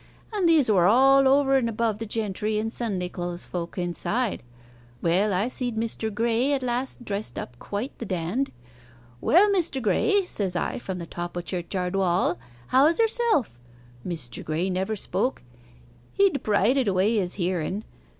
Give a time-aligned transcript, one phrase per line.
[0.33, 4.41] And these were all over and above the gentry and Sunday clothes folk inside.
[4.99, 6.09] Well, I seed Mr.
[6.09, 8.51] Graye at last dressed up quite the dand.
[9.21, 9.79] "Well, Mr.
[9.79, 13.59] Graye," says I from the top o' church'ard wall, "how's yerself?"
[14.03, 14.43] Mr.
[14.43, 15.43] Graye never spoke
[16.13, 17.83] he'd prided away his hearen.